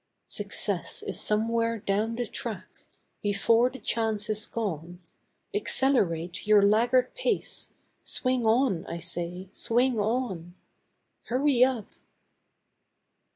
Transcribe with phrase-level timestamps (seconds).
[0.25, 2.67] Success is somewhere down the track;
[3.21, 4.99] Before the chance is gone
[5.53, 7.69] Accelerate your laggard pace,
[8.03, 10.55] Swing on, I say, swing on—
[11.25, 11.85] Hurry up!